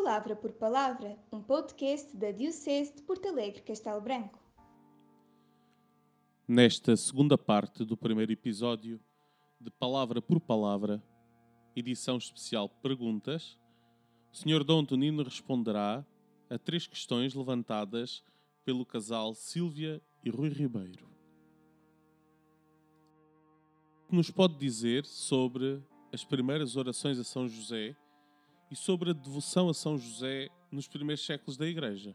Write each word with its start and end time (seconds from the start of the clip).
Palavra 0.00 0.36
por 0.36 0.52
Palavra, 0.52 1.18
um 1.32 1.42
podcast 1.42 2.16
da 2.16 2.30
Diocese 2.30 2.94
de 2.94 3.02
Porto 3.02 3.26
Alegre 3.26 3.62
Castelo 3.62 4.00
Branco. 4.00 4.38
Nesta 6.46 6.96
segunda 6.96 7.36
parte 7.36 7.84
do 7.84 7.96
primeiro 7.96 8.30
episódio 8.30 9.00
de 9.60 9.72
Palavra 9.72 10.22
por 10.22 10.38
Palavra, 10.38 11.02
edição 11.74 12.16
especial 12.16 12.68
Perguntas, 12.68 13.58
o 14.32 14.36
Sr. 14.36 14.62
Dom 14.62 14.84
Tonino 14.84 15.24
responderá 15.24 16.06
a 16.48 16.56
três 16.56 16.86
questões 16.86 17.34
levantadas 17.34 18.22
pelo 18.64 18.86
casal 18.86 19.34
Sílvia 19.34 20.00
e 20.24 20.30
Rui 20.30 20.50
Ribeiro. 20.50 21.10
O 24.04 24.10
que 24.10 24.14
nos 24.14 24.30
pode 24.30 24.56
dizer 24.58 25.04
sobre 25.04 25.82
as 26.12 26.24
primeiras 26.24 26.76
orações 26.76 27.18
a 27.18 27.24
São 27.24 27.48
José 27.48 27.96
e 28.70 28.76
sobre 28.76 29.10
a 29.10 29.12
devoção 29.12 29.68
a 29.68 29.74
São 29.74 29.98
José 29.98 30.48
nos 30.70 30.86
primeiros 30.86 31.24
séculos 31.24 31.56
da 31.56 31.66
Igreja. 31.66 32.14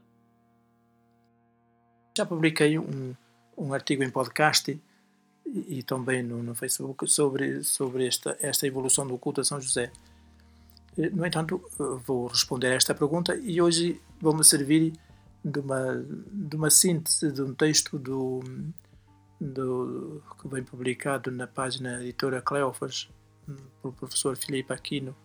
Já 2.16 2.26
publiquei 2.26 2.78
um, 2.78 3.16
um 3.58 3.74
artigo 3.74 4.04
em 4.04 4.10
podcast 4.10 4.80
e, 5.46 5.80
e 5.80 5.84
também 5.84 6.22
no, 6.22 6.44
no, 6.44 6.54
Facebook 6.54 7.08
sobre, 7.08 7.64
sobre 7.64 8.08
esta, 8.08 8.38
esta 8.40 8.68
evolução 8.68 9.08
do 9.08 9.18
culto 9.18 9.42
a 9.42 9.44
São 9.44 9.60
José. 9.60 9.92
No 10.96 11.26
entanto, 11.26 11.60
vou 12.06 12.28
responder 12.28 12.68
a 12.68 12.76
esta 12.76 12.94
pergunta 12.94 13.36
e 13.36 13.60
hoje 13.60 14.00
vou-me 14.22 14.44
servir 14.44 14.94
de 15.44 15.60
uma, 15.60 16.06
de 16.32 16.56
uma 16.56 16.70
síntese 16.70 17.32
de 17.32 17.42
um 17.42 17.54
texto 17.54 17.98
do, 17.98 18.42
do, 19.42 20.22
que 20.40 20.48
vem 20.48 20.64
publicado 20.64 21.32
na 21.32 21.48
página 21.48 22.02
editora 22.02 22.42
Cleófas, 22.42 23.10
pelo 23.82 23.94
professor 23.94 24.38
Filipe 24.38 24.72
Aquino, 24.72 25.16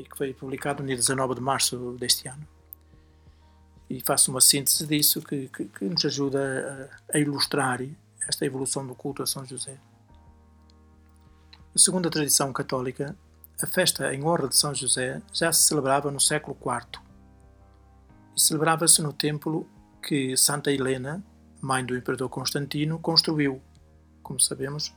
e 0.00 0.04
que 0.04 0.16
foi 0.16 0.32
publicado 0.32 0.82
no 0.82 0.86
dia 0.86 0.96
19 0.96 1.34
de 1.34 1.40
março 1.40 1.96
deste 1.98 2.26
ano. 2.26 2.46
E 3.88 4.00
faço 4.00 4.30
uma 4.30 4.40
síntese 4.40 4.86
disso 4.86 5.20
que, 5.20 5.48
que, 5.48 5.64
que 5.66 5.84
nos 5.84 6.04
ajuda 6.04 6.90
a, 7.12 7.16
a, 7.16 7.18
ilustrar 7.18 7.80
esta 8.26 8.46
evolução 8.46 8.86
do 8.86 8.94
culto 8.94 9.22
a 9.22 9.26
São 9.26 9.44
José. 9.44 9.78
Segundo 11.76 12.08
a 12.08 12.10
tradição 12.10 12.52
católica, 12.52 13.16
a 13.60 13.66
festa 13.66 14.14
em 14.14 14.24
honra 14.24 14.48
de 14.48 14.56
São 14.56 14.74
José 14.74 15.20
já 15.32 15.52
se 15.52 15.62
celebrava 15.62 16.10
no 16.10 16.20
século 16.20 16.56
IV 16.56 17.00
e 18.36 18.40
celebrava-se 18.40 19.02
no 19.02 19.12
templo 19.12 19.68
que 20.02 20.36
Santa 20.36 20.72
Helena, 20.72 21.22
mãe 21.60 21.84
do 21.84 21.96
imperador 21.96 22.28
Constantino, 22.28 22.98
construiu. 22.98 23.60
Como 24.22 24.40
sabemos, 24.40 24.94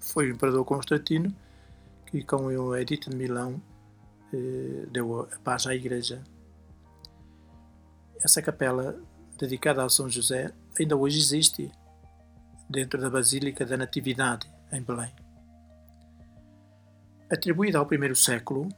foi 0.00 0.30
o 0.30 0.34
imperador 0.34 0.64
Constantino 0.64 1.34
que, 2.06 2.24
com 2.24 2.46
o 2.46 2.76
Edito 2.76 3.10
de 3.10 3.16
Milão, 3.16 3.62
deu 4.90 5.22
a 5.22 5.38
paz 5.40 5.66
à 5.66 5.74
igreja. 5.74 6.22
Essa 8.22 8.42
capela, 8.42 9.00
dedicada 9.38 9.84
a 9.84 9.88
São 9.88 10.08
José, 10.08 10.52
ainda 10.78 10.96
hoje 10.96 11.18
existe 11.18 11.70
dentro 12.68 13.00
da 13.00 13.10
Basílica 13.10 13.64
da 13.64 13.76
Natividade, 13.76 14.50
em 14.72 14.82
Belém. 14.82 15.12
Atribuída 17.30 17.78
ao 17.78 17.86
primeiro 17.86 18.14
século, 18.14 18.68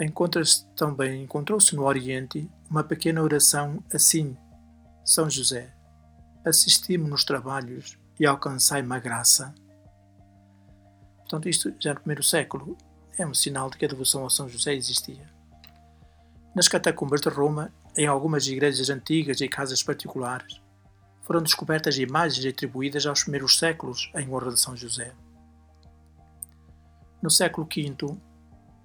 encontra-se 0.00 0.66
também 0.74 1.24
encontrou-se 1.24 1.74
no 1.74 1.84
Oriente 1.84 2.48
uma 2.70 2.84
pequena 2.84 3.22
oração 3.22 3.82
assim: 3.92 4.36
São 5.04 5.30
José, 5.30 5.72
assisti-me 6.44 7.08
nos 7.08 7.24
trabalhos 7.24 7.98
e 8.18 8.26
alcançai-me 8.26 8.94
a 8.94 8.98
graça. 8.98 9.54
Portanto, 11.18 11.48
isto 11.48 11.72
já 11.80 11.94
no 11.94 12.00
primeiro 12.00 12.22
século 12.22 12.76
é 13.18 13.26
um 13.26 13.34
sinal 13.34 13.68
de 13.70 13.76
que 13.76 13.84
a 13.84 13.88
devoção 13.88 14.24
a 14.24 14.30
São 14.30 14.48
José 14.48 14.74
existia. 14.74 15.30
Nas 16.54 16.68
catacumbas 16.68 17.20
de 17.20 17.28
Roma, 17.28 17.72
em 17.96 18.06
algumas 18.06 18.46
igrejas 18.46 18.90
antigas 18.90 19.40
e 19.40 19.48
casas 19.48 19.82
particulares, 19.82 20.60
foram 21.22 21.42
descobertas 21.42 21.96
imagens 21.98 22.44
atribuídas 22.44 23.06
aos 23.06 23.22
primeiros 23.22 23.58
séculos 23.58 24.10
em 24.14 24.28
honra 24.28 24.52
de 24.52 24.60
São 24.60 24.76
José. 24.76 25.14
No 27.22 27.30
século 27.30 27.66
V, 27.66 28.16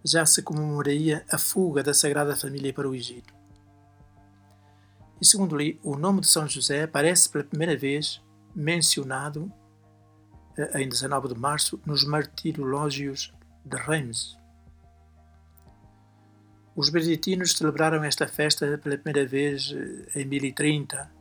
já 0.06 0.26
se 0.26 0.42
comemoraria 0.42 1.26
a 1.30 1.38
fuga 1.38 1.82
da 1.82 1.94
Sagrada 1.94 2.36
Família 2.36 2.74
para 2.74 2.88
o 2.88 2.96
Egito. 2.96 3.34
E 5.20 5.26
segundo 5.26 5.58
li, 5.58 5.80
o 5.84 5.98
nome 5.98 6.22
de 6.22 6.28
São 6.28 6.48
José 6.48 6.84
aparece 6.84 7.28
pela 7.28 7.44
primeira 7.44 7.76
vez 7.76 8.22
mencionado 8.56 9.52
eh, 10.58 10.82
em 10.82 10.88
19 10.88 11.30
de 11.30 11.40
março 11.40 11.82
nos 11.86 12.06
martirológios 12.06 13.34
de 13.68 13.78
Reims. 13.78 14.38
Os 16.76 16.90
beneditinos 16.90 17.54
celebraram 17.54 18.04
esta 18.04 18.28
festa 18.28 18.78
pela 18.78 18.98
primeira 18.98 19.28
vez 19.28 19.74
eh, 19.76 20.22
em 20.22 20.26
1030. 20.26 21.12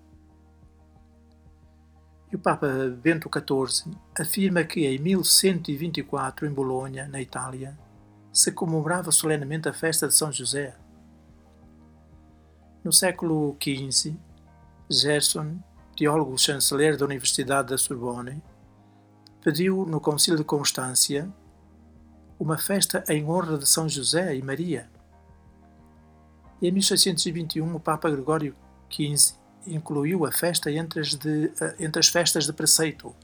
E 2.31 2.37
o 2.37 2.39
Papa 2.39 2.69
Bento 3.03 3.31
XIV 3.33 3.97
afirma 4.19 4.65
que 4.65 4.87
em 4.87 4.99
1124, 4.99 6.47
em 6.47 6.53
Bolonha, 6.53 7.09
na 7.09 7.21
Itália, 7.21 7.79
se 8.33 8.53
comemorava 8.53 9.11
solenemente 9.11 9.69
a 9.69 9.73
festa 9.73 10.07
de 10.07 10.15
São 10.15 10.31
José. 10.31 10.77
No 12.85 12.93
século 12.93 13.57
XV, 13.59 14.15
Gerson, 14.91 15.59
teólogo 15.97 16.37
chanceler 16.37 16.99
da 16.99 17.07
Universidade 17.07 17.71
da 17.71 17.79
Sorbonne, 17.79 18.43
pediu 19.43 19.87
no 19.87 20.01
Concílio 20.01 20.39
de 20.39 20.45
Constância 20.45 21.33
uma 22.39 22.59
festa 22.59 23.05
em 23.09 23.25
honra 23.25 23.59
de 23.59 23.69
São 23.69 23.89
José 23.89 24.37
e 24.37 24.43
Maria. 24.43 24.89
Em 26.61 26.71
1621 26.71 27.75
o 27.75 27.81
Papa 27.81 28.11
Gregório 28.11 28.55
XV 28.91 29.35
incluiu 29.67 30.25
a 30.25 30.33
festa 30.33 30.71
entre 30.71 31.01
as, 31.01 31.15
de, 31.15 31.53
eh, 31.61 31.77
entre 31.81 32.01
as 32.01 32.09
festas 32.09 32.47
de 32.47 32.53
preceito. 32.53 33.15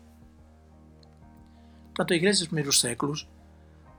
Portanto, 1.87 2.13
a 2.13 2.17
Igreja 2.17 2.41
dos 2.41 2.49
primeiros 2.49 2.81
séculos 2.81 3.29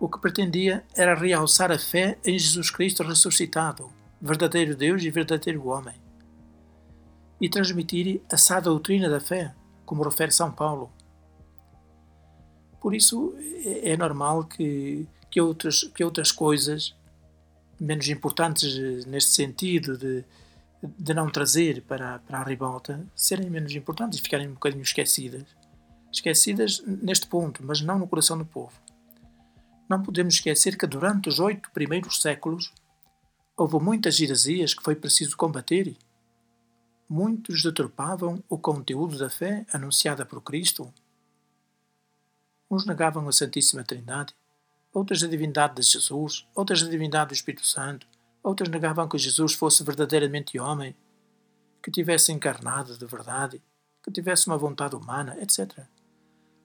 o 0.03 0.09
que 0.09 0.19
pretendia 0.19 0.83
era 0.95 1.15
realçar 1.15 1.71
a 1.71 1.79
fé 1.79 2.17
em 2.25 2.37
Jesus 2.37 2.69
Cristo 2.69 3.03
ressuscitado, 3.03 3.89
verdadeiro 4.21 4.75
Deus 4.75 5.01
e 5.01 5.09
verdadeiro 5.09 5.67
homem, 5.67 5.95
e 7.39 7.47
transmitir 7.47 8.21
a 8.29 8.35
sã 8.35 8.61
doutrina 8.61 9.09
da 9.09 9.21
fé, 9.21 9.55
como 9.85 10.03
refere 10.03 10.31
São 10.31 10.51
Paulo. 10.51 10.91
Por 12.83 12.93
isso 12.93 13.33
é, 13.39 13.91
é 13.91 13.97
normal 13.97 14.43
que, 14.43 15.07
que, 15.31 15.39
outras, 15.39 15.85
que 15.95 16.03
outras 16.03 16.33
coisas, 16.33 16.93
menos 17.79 18.09
importantes 18.09 18.77
eh, 18.77 19.09
neste 19.09 19.31
sentido 19.31 19.97
de, 19.97 20.25
de 20.99 21.13
não 21.13 21.29
trazer 21.29 21.81
para, 21.83 22.19
para 22.19 22.39
a 22.39 22.43
ribalta, 22.43 23.07
serem 23.15 23.49
menos 23.49 23.73
importantes 23.73 24.19
e 24.19 24.21
ficarem 24.21 24.49
um 24.49 24.55
bocadinho 24.55 24.83
esquecidas. 24.83 25.45
Esquecidas 26.11 26.83
neste 26.85 27.25
ponto, 27.25 27.63
mas 27.65 27.79
não 27.79 27.97
no 27.97 28.07
coração 28.07 28.37
do 28.37 28.45
povo. 28.45 28.73
Não 29.87 30.03
podemos 30.03 30.33
esquecer 30.33 30.77
que 30.77 30.85
durante 30.85 31.29
os 31.29 31.39
oito 31.39 31.71
primeiros 31.71 32.21
séculos 32.21 32.73
houve 33.55 33.79
muitas 33.79 34.19
heresias 34.19 34.73
que 34.73 34.83
foi 34.83 34.95
preciso 34.95 35.37
combater. 35.37 35.95
Muitos 37.07 37.63
deturpavam 37.63 38.43
o 38.49 38.57
conteúdo 38.57 39.17
da 39.17 39.29
fé 39.29 39.65
anunciada 39.71 40.25
por 40.25 40.41
Cristo 40.41 40.93
Uns 42.73 42.87
negavam 42.87 43.29
a 43.29 43.31
Santíssima 43.31 43.83
Trindade, 43.83 44.33
outras 44.91 45.21
a 45.21 45.27
divindade 45.27 45.75
de 45.75 45.83
Jesus, 45.83 46.47
outras 46.55 46.81
a 46.81 46.89
divindade 46.89 47.27
do 47.27 47.35
Espírito 47.35 47.67
Santo, 47.67 48.07
outras 48.41 48.67
negavam 48.67 49.07
que 49.07 49.15
Jesus 49.15 49.53
fosse 49.53 49.83
verdadeiramente 49.83 50.57
homem, 50.57 50.95
que 51.83 51.91
tivesse 51.91 52.31
encarnado 52.31 52.97
de 52.97 53.05
verdade, 53.05 53.61
que 54.01 54.11
tivesse 54.11 54.47
uma 54.47 54.57
vontade 54.57 54.95
humana, 54.95 55.37
etc. 55.39 55.85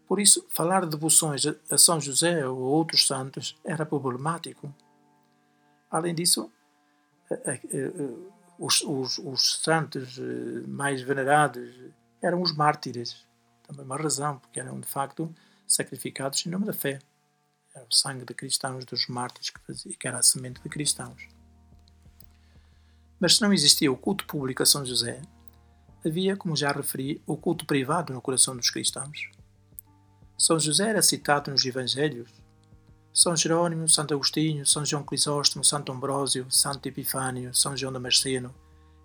Por 0.06 0.18
isso, 0.18 0.46
falar 0.48 0.86
de 0.86 0.92
devoções 0.92 1.42
a 1.70 1.76
São 1.76 2.00
José 2.00 2.48
ou 2.48 2.56
a 2.56 2.68
outros 2.70 3.06
santos 3.06 3.54
era 3.62 3.84
problemático. 3.84 4.74
Além 5.90 6.14
disso, 6.14 6.50
os, 8.58 8.80
os, 8.80 9.18
os 9.18 9.60
santos 9.62 10.18
eh, 10.18 10.66
mais 10.66 11.02
venerados 11.02 11.68
eram 12.22 12.40
os 12.40 12.56
mártires. 12.56 13.26
Também 13.62 13.84
uma 13.84 13.98
razão, 13.98 14.38
porque 14.38 14.58
eram 14.58 14.80
de 14.80 14.86
facto 14.86 15.30
sacrificados 15.68 16.44
em 16.44 16.50
nome 16.50 16.66
da 16.66 16.72
fé. 16.72 16.98
Era 17.74 17.86
o 17.88 17.94
sangue 17.94 18.24
de 18.24 18.34
cristãos 18.34 18.84
dos 18.84 19.06
mártires 19.06 19.50
que, 19.50 19.60
fazia, 19.60 19.96
que 19.96 20.08
era 20.08 20.18
a 20.18 20.22
semente 20.22 20.60
de 20.62 20.68
cristãos. 20.68 21.28
Mas 23.20 23.36
se 23.36 23.42
não 23.42 23.52
existia 23.52 23.92
o 23.92 23.96
culto 23.96 24.24
público 24.26 24.62
a 24.62 24.66
São 24.66 24.84
José, 24.84 25.20
havia, 26.04 26.36
como 26.36 26.56
já 26.56 26.72
referi, 26.72 27.22
o 27.26 27.36
culto 27.36 27.66
privado 27.66 28.12
no 28.12 28.22
coração 28.22 28.56
dos 28.56 28.70
cristãos. 28.70 29.30
São 30.36 30.58
José 30.58 30.88
era 30.88 31.02
citado 31.02 31.50
nos 31.50 31.64
Evangelhos. 31.64 32.30
São 33.12 33.36
Jerônimo, 33.36 33.88
Santo 33.88 34.14
Agostinho, 34.14 34.64
São 34.64 34.84
João 34.84 35.02
Crisóstomo, 35.02 35.64
Santo 35.64 35.92
Ambrósio, 35.92 36.50
Santo 36.50 36.86
Epifânio, 36.86 37.54
São 37.54 37.76
João 37.76 37.92
Damasceno 37.92 38.54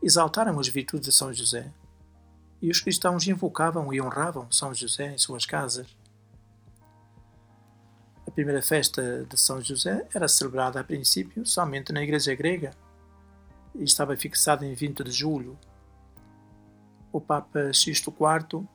exaltaram 0.03 0.59
as 0.59 0.67
virtudes 0.67 1.07
de 1.07 1.15
São 1.15 1.33
José. 1.33 1.71
E 2.61 2.69
os 2.69 2.81
cristãos 2.81 3.25
invocavam 3.27 3.93
e 3.93 4.01
honravam 4.01 4.51
São 4.51 4.73
José 4.73 5.13
em 5.13 5.17
suas 5.17 5.45
casas 5.45 5.87
primeira 8.33 8.61
festa 8.61 9.25
de 9.29 9.39
São 9.39 9.61
José 9.61 10.07
era 10.13 10.27
celebrada 10.27 10.79
a 10.79 10.83
princípio 10.83 11.45
somente 11.45 11.93
na 11.93 12.01
Igreja 12.01 12.33
Grega 12.33 12.71
e 13.75 13.83
estava 13.83 14.17
fixada 14.17 14.65
em 14.65 14.73
20 14.73 15.03
de 15.03 15.11
julho. 15.11 15.57
O 17.11 17.21
Papa 17.21 17.71
Sisto 17.73 18.11
IV, 18.11 18.67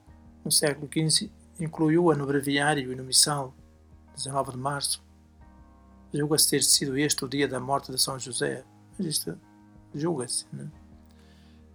no 0.45 0.53
século 0.53 0.89
XV, 0.89 1.31
incluiu-a 1.59 2.15
no 2.15 2.27
breviário 2.27 2.93
e 2.93 2.97
no 2.97 3.03
missal, 3.03 3.53
19 4.15 4.53
de 4.53 4.59
março. 4.59 5.03
Julga-se 6.15 6.49
ter 6.49 6.63
sido 6.63 6.97
este 6.97 7.25
o 7.25 7.29
dia 7.29 7.49
da 7.49 7.59
morte 7.59 7.91
de 7.91 8.01
São 8.01 8.19
José, 8.19 8.65
mas 8.97 9.07
isto 9.07 9.39
julga-se. 9.95 10.47
Né? 10.53 10.71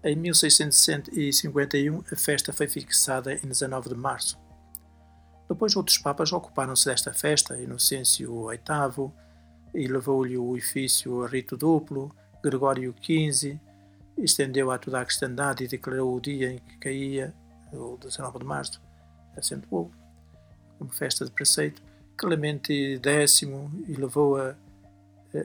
Em 0.05 0.15
1651, 0.15 2.03
a 2.11 2.15
festa 2.15 2.53
foi 2.53 2.67
fixada 2.67 3.33
em 3.33 3.47
19 3.47 3.89
de 3.89 3.95
março. 3.95 4.42
Depois 5.47 5.75
outros 5.75 5.97
papas 5.97 6.31
ocuparam-se 6.31 6.85
desta 6.85 7.13
festa, 7.13 7.59
Inocêncio 7.59 8.47
VIII, 8.47 9.11
e 9.73 9.87
levou-lhe 9.87 10.37
o 10.37 10.55
ofício 10.55 11.23
a 11.23 11.27
rito 11.27 11.57
duplo, 11.57 12.15
Gregório 12.43 12.93
XV, 13.01 13.59
estendeu 14.17 14.71
a 14.71 14.77
toda 14.77 15.01
a 15.01 15.05
cristandade 15.05 15.63
e 15.63 15.67
declarou 15.67 16.15
o 16.15 16.21
dia 16.21 16.51
em 16.51 16.59
que 16.59 16.77
caía, 16.77 17.33
o 17.71 17.97
19 17.97 18.39
de 18.39 18.45
março, 18.45 18.81
acentuou, 19.35 19.91
como 20.77 20.91
festa 20.91 21.25
de 21.25 21.31
preceito, 21.31 21.81
Clemente 22.15 22.99
X 23.03 23.41
elevou 23.89 24.37
a, 24.37 24.55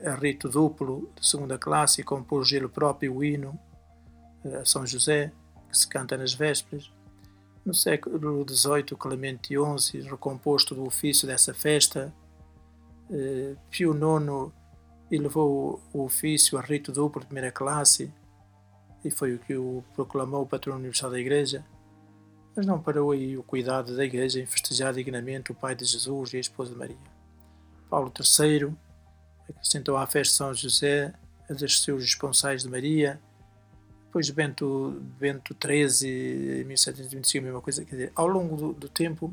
a 0.05 0.15
rito 0.15 0.47
duplo 0.47 1.11
de 1.19 1.27
segunda 1.27 1.57
classe 1.57 2.01
e 2.01 2.03
compôs 2.03 2.51
ele 2.51 2.67
próprio 2.67 3.15
o 3.15 3.23
hino 3.23 3.59
a 4.59 4.63
São 4.63 4.85
José, 4.85 5.31
que 5.69 5.77
se 5.77 5.87
canta 5.87 6.17
nas 6.17 6.33
vésperas. 6.33 6.91
No 7.69 7.75
século 7.75 8.43
XVIII, 8.49 8.97
Clemente 8.97 9.53
XI, 9.53 10.01
recomposto 10.01 10.73
do 10.73 10.87
ofício 10.87 11.27
dessa 11.27 11.53
festa, 11.53 12.11
eh, 13.11 13.55
Pio 13.69 13.93
IX 13.93 14.51
elevou 15.11 15.79
o 15.93 16.01
ofício 16.01 16.57
a 16.57 16.61
rito 16.61 16.91
duplo 16.91 17.21
de 17.21 17.27
primeira 17.27 17.51
classe 17.51 18.11
e 19.05 19.11
foi 19.11 19.35
o 19.35 19.37
que 19.37 19.55
o 19.55 19.83
proclamou 19.93 20.47
patrono 20.47 20.79
universal 20.79 21.11
da 21.11 21.19
Igreja. 21.19 21.63
Mas 22.55 22.65
não 22.65 22.81
parou 22.81 23.11
aí 23.11 23.37
o 23.37 23.43
cuidado 23.43 23.95
da 23.95 24.03
Igreja 24.03 24.39
em 24.39 24.47
festejar 24.47 24.91
dignamente 24.91 25.51
o 25.51 25.55
Pai 25.55 25.75
de 25.75 25.85
Jesus 25.85 26.33
e 26.33 26.37
a 26.37 26.39
esposa 26.39 26.71
de 26.71 26.77
Maria. 26.79 26.97
Paulo 27.87 28.11
III 28.17 28.73
acrescentou 29.47 29.95
à 29.95 30.07
festa 30.07 30.31
de 30.31 30.37
São 30.37 30.53
José 30.55 31.13
a 31.47 31.53
dos 31.53 31.83
seus 31.83 32.01
responsais 32.01 32.63
de 32.63 32.69
Maria, 32.69 33.21
depois 34.09 34.27
Bento, 34.31 34.99
Bento 35.19 35.55
XIII, 35.55 36.61
em 36.61 36.63
1725, 36.63 37.43
a 37.43 37.45
mesma 37.45 37.61
coisa. 37.61 37.85
Quer 37.85 37.91
dizer, 37.91 38.11
ao 38.15 38.27
longo 38.27 38.55
do, 38.55 38.73
do 38.73 38.89
tempo, 38.89 39.31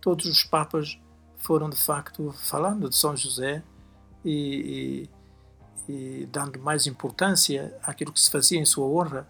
todos 0.00 0.26
os 0.26 0.44
papas 0.44 0.96
foram 1.36 1.68
de 1.68 1.76
facto 1.76 2.32
falando 2.32 2.88
de 2.88 2.96
São 2.96 3.16
José 3.16 3.60
e, 4.24 5.08
e, 5.88 5.92
e, 5.92 6.26
dando 6.26 6.60
mais 6.60 6.86
importância 6.86 7.76
àquilo 7.82 8.12
que 8.12 8.20
se 8.20 8.30
fazia 8.30 8.58
em 8.58 8.64
sua 8.64 8.86
honra, 8.86 9.28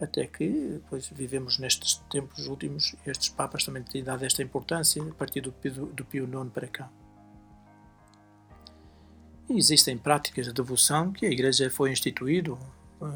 até 0.00 0.26
que 0.26 0.48
depois 0.48 1.06
vivemos 1.06 1.58
nestes 1.58 1.94
tempos 2.10 2.48
últimos, 2.48 2.96
estes 3.06 3.28
papas 3.28 3.64
também 3.64 3.84
têm 3.84 4.02
dado 4.02 4.24
esta 4.24 4.42
importância 4.42 5.00
a 5.00 5.14
partir 5.14 5.42
do, 5.42 5.52
do, 5.52 5.86
do 5.86 6.04
Pio 6.04 6.24
IX 6.24 6.50
para 6.52 6.66
cá. 6.66 6.90
E 9.48 9.56
existem 9.56 9.96
práticas 9.96 10.46
de 10.46 10.52
devoção 10.52 11.12
que 11.12 11.24
a 11.24 11.30
Igreja 11.30 11.70
foi 11.70 11.92
instituído 11.92 12.58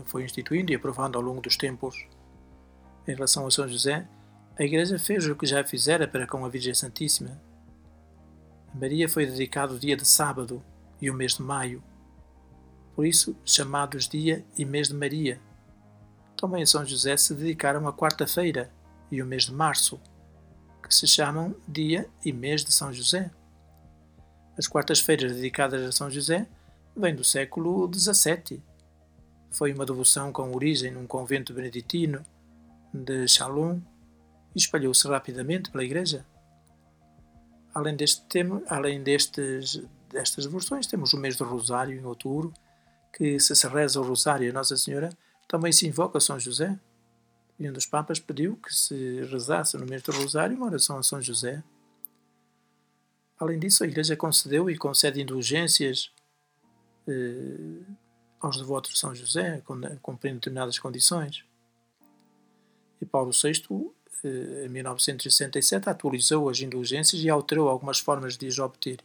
foi 0.04 0.24
instituindo 0.24 0.72
e 0.72 0.74
aprovando 0.74 1.16
ao 1.16 1.22
longo 1.22 1.40
dos 1.40 1.56
tempos. 1.56 2.06
Em 3.06 3.14
relação 3.14 3.46
a 3.46 3.50
São 3.50 3.68
José, 3.68 4.08
a 4.58 4.62
Igreja 4.62 4.98
fez 4.98 5.26
o 5.26 5.36
que 5.36 5.46
já 5.46 5.62
fizera 5.64 6.08
para 6.08 6.26
com 6.26 6.44
a 6.44 6.48
Virgem 6.48 6.74
Santíssima. 6.74 7.40
A 8.72 8.78
Maria 8.78 9.08
foi 9.08 9.26
dedicado 9.26 9.74
o 9.74 9.78
dia 9.78 9.96
de 9.96 10.06
sábado 10.06 10.62
e 11.00 11.10
o 11.10 11.14
mês 11.14 11.34
de 11.34 11.42
maio, 11.42 11.82
por 12.94 13.04
isso 13.04 13.36
chamados 13.44 14.08
dia 14.08 14.44
e 14.56 14.64
mês 14.64 14.88
de 14.88 14.94
Maria. 14.94 15.40
Também 16.36 16.62
a 16.62 16.66
São 16.66 16.84
José 16.84 17.16
se 17.16 17.34
dedicaram 17.34 17.86
a 17.88 17.92
quarta-feira 17.92 18.70
e 19.10 19.20
o 19.20 19.26
mês 19.26 19.44
de 19.44 19.52
março, 19.52 20.00
que 20.82 20.94
se 20.94 21.06
chamam 21.06 21.54
dia 21.66 22.08
e 22.24 22.32
mês 22.32 22.64
de 22.64 22.72
São 22.72 22.92
José. 22.92 23.30
As 24.56 24.66
quartas-feiras 24.66 25.34
dedicadas 25.34 25.82
a 25.82 25.92
São 25.92 26.08
José 26.10 26.46
vêm 26.96 27.14
do 27.14 27.24
século 27.24 27.90
XVII 27.92 28.62
foi 29.54 29.72
uma 29.72 29.86
devoção 29.86 30.32
com 30.32 30.52
origem 30.52 30.90
num 30.90 31.06
convento 31.06 31.54
beneditino 31.54 32.24
de 32.92 33.26
Chalon 33.28 33.78
e 34.54 34.58
espalhou-se 34.58 35.06
rapidamente 35.06 35.70
pela 35.70 35.84
Igreja. 35.84 36.26
Além, 37.72 37.96
deste 37.96 38.22
tema, 38.26 38.62
além 38.68 39.02
destes, 39.02 39.80
destas 40.10 40.44
devoções, 40.44 40.86
temos 40.86 41.12
o 41.12 41.18
mês 41.18 41.36
do 41.36 41.44
Rosário, 41.44 41.98
em 41.98 42.04
outubro, 42.04 42.52
que 43.12 43.38
se 43.38 43.54
se 43.54 43.66
reza 43.68 44.00
o 44.00 44.04
Rosário 44.04 44.50
a 44.50 44.52
Nossa 44.52 44.76
Senhora, 44.76 45.10
também 45.48 45.72
se 45.72 45.86
invoca 45.86 46.20
São 46.20 46.38
José. 46.38 46.78
E 47.58 47.68
um 47.68 47.72
dos 47.72 47.86
Papas 47.86 48.18
pediu 48.18 48.56
que 48.56 48.74
se 48.74 49.22
rezasse 49.30 49.76
no 49.76 49.86
mês 49.86 50.02
do 50.02 50.10
Rosário 50.12 50.56
uma 50.56 50.66
oração 50.66 50.98
a 50.98 51.02
São 51.02 51.22
José. 51.22 51.62
Além 53.38 53.58
disso, 53.58 53.84
a 53.84 53.86
Igreja 53.86 54.16
concedeu 54.16 54.68
e 54.68 54.76
concede 54.76 55.20
indulgências 55.20 56.12
eh, 57.06 57.82
aos 58.44 58.58
devotos 58.58 58.92
de 58.92 58.98
São 58.98 59.14
José, 59.14 59.62
cumprindo 60.02 60.36
determinadas 60.36 60.78
condições. 60.78 61.44
E 63.00 63.06
Paulo 63.06 63.30
VI, 63.32 63.64
eh, 64.22 64.66
em 64.66 64.68
1967, 64.68 65.88
atualizou 65.88 66.48
as 66.48 66.60
indulgências 66.60 67.22
e 67.22 67.30
alterou 67.30 67.68
algumas 67.68 67.98
formas 67.98 68.36
de 68.36 68.46
as 68.46 68.58
obter, 68.58 69.00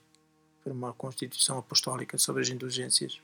por 0.62 0.74
uma 0.74 0.94
Constituição 0.94 1.58
Apostólica 1.58 2.18
sobre 2.18 2.42
as 2.42 2.50
indulgências. 2.50 3.22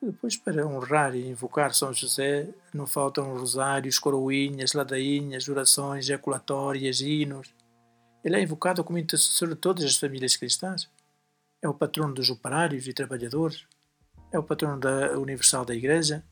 Depois, 0.00 0.36
para 0.36 0.66
honrar 0.66 1.16
e 1.16 1.26
invocar 1.26 1.74
São 1.74 1.92
José, 1.92 2.48
não 2.72 2.86
faltam 2.86 3.36
rosários, 3.36 3.98
coroinhas, 3.98 4.74
ladainhas, 4.74 5.48
orações 5.48 6.04
ejaculatórias, 6.04 7.00
hinos. 7.00 7.52
Ele 8.22 8.36
é 8.36 8.42
invocado 8.42 8.84
como 8.84 8.98
intercessor 8.98 9.48
de 9.48 9.56
todas 9.56 9.84
as 9.84 9.96
famílias 9.96 10.36
cristãs. 10.36 10.88
É 11.62 11.68
o 11.68 11.74
patrono 11.74 12.12
dos 12.12 12.28
operários 12.28 12.86
e 12.86 12.92
trabalhadores 12.92 13.66
é 14.36 14.38
o 14.38 14.42
patrono 14.42 14.78
da 14.78 15.18
Universal 15.18 15.64
da 15.64 15.74
Igreja, 15.74 16.22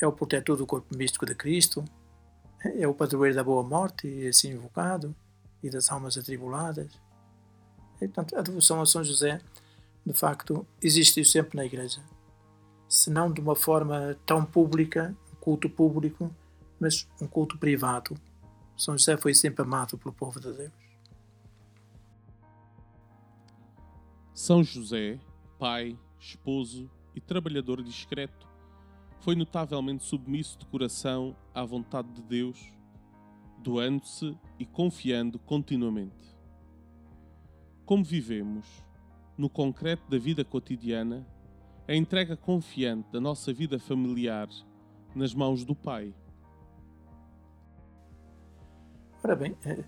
é 0.00 0.06
o 0.06 0.12
protetor 0.12 0.56
do 0.56 0.66
corpo 0.66 0.96
místico 0.96 1.24
de 1.24 1.34
Cristo, 1.34 1.84
é 2.64 2.86
o 2.86 2.92
padroeiro 2.92 3.36
da 3.36 3.44
boa 3.44 3.62
morte, 3.62 4.08
e 4.08 4.26
assim 4.26 4.50
invocado, 4.50 5.14
e 5.62 5.70
das 5.70 5.90
almas 5.92 6.18
atribuladas. 6.18 6.90
E, 8.00 8.08
portanto, 8.08 8.36
a 8.36 8.42
devoção 8.42 8.80
a 8.80 8.86
São 8.86 9.04
José, 9.04 9.40
de 10.04 10.12
facto, 10.12 10.66
existiu 10.82 11.24
sempre 11.24 11.56
na 11.56 11.64
Igreja. 11.64 12.02
Se 12.88 13.10
não 13.10 13.32
de 13.32 13.40
uma 13.40 13.54
forma 13.54 14.16
tão 14.26 14.44
pública, 14.44 15.14
um 15.32 15.36
culto 15.36 15.70
público, 15.70 16.34
mas 16.80 17.06
um 17.20 17.28
culto 17.28 17.56
privado. 17.58 18.16
São 18.76 18.98
José 18.98 19.16
foi 19.16 19.34
sempre 19.34 19.62
amado 19.62 19.96
pelo 19.96 20.12
povo 20.12 20.40
de 20.40 20.52
Deus. 20.52 20.72
São 24.34 24.64
José, 24.64 25.20
pai, 25.58 25.96
esposo 26.18 26.90
e 27.14 27.20
trabalhador 27.20 27.82
discreto, 27.82 28.48
foi 29.20 29.34
notavelmente 29.36 30.04
submisso 30.04 30.58
de 30.58 30.66
coração 30.66 31.36
à 31.54 31.64
vontade 31.64 32.10
de 32.12 32.22
Deus, 32.22 32.72
doando-se 33.58 34.36
e 34.58 34.64
confiando 34.64 35.38
continuamente. 35.38 36.36
Como 37.84 38.02
vivemos, 38.02 38.66
no 39.36 39.50
concreto 39.50 40.08
da 40.08 40.18
vida 40.18 40.44
cotidiana, 40.44 41.26
a 41.86 41.94
entrega 41.94 42.36
confiante 42.36 43.10
da 43.10 43.20
nossa 43.20 43.52
vida 43.52 43.78
familiar 43.78 44.48
nas 45.14 45.34
mãos 45.34 45.64
do 45.64 45.74
Pai. 45.74 46.14
Ora 49.22 49.36
bem, 49.36 49.56
eh, 49.66 49.84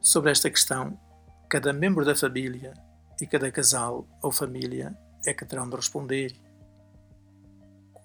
sobre 0.00 0.30
esta 0.30 0.50
questão, 0.50 0.98
cada 1.48 1.72
membro 1.72 2.04
da 2.04 2.14
família 2.14 2.74
e 3.20 3.26
cada 3.26 3.50
casal 3.50 4.06
ou 4.22 4.30
família 4.30 4.96
é 5.26 5.32
que 5.32 5.44
terão 5.44 5.68
de 5.68 5.74
responder 5.74 6.32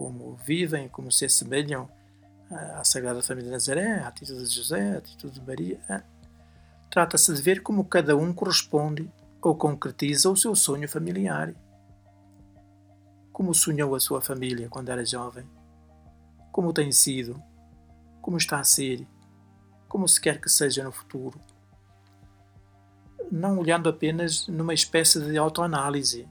como 0.01 0.35
vivem, 0.35 0.89
como 0.89 1.11
se 1.11 1.25
assemelham 1.25 1.87
à 2.49 2.83
Sagrada 2.83 3.21
Família 3.21 3.49
de 3.49 3.53
Nazaré, 3.53 3.99
à 3.99 4.07
atitude 4.07 4.43
de 4.43 4.55
José, 4.55 4.95
à 4.95 4.97
atitude 4.97 5.39
de 5.39 5.45
Maria. 5.45 5.79
Né? 5.87 6.03
Trata-se 6.89 7.31
de 7.31 7.39
ver 7.39 7.61
como 7.61 7.85
cada 7.85 8.17
um 8.17 8.33
corresponde 8.33 9.07
ou 9.39 9.55
concretiza 9.55 10.27
o 10.27 10.35
seu 10.35 10.55
sonho 10.55 10.89
familiar. 10.89 11.53
Como 13.31 13.53
sonhou 13.53 13.93
a 13.93 13.99
sua 13.99 14.21
família 14.21 14.67
quando 14.69 14.89
era 14.89 15.05
jovem? 15.05 15.45
Como 16.51 16.73
tem 16.73 16.91
sido? 16.91 17.41
Como 18.23 18.37
está 18.37 18.59
a 18.59 18.63
ser? 18.63 19.07
Como 19.87 20.07
se 20.07 20.19
quer 20.19 20.41
que 20.41 20.49
seja 20.49 20.83
no 20.83 20.91
futuro? 20.91 21.39
Não 23.31 23.59
olhando 23.59 23.87
apenas 23.87 24.47
numa 24.47 24.73
espécie 24.73 25.21
de 25.21 25.37
autoanálise, 25.37 26.27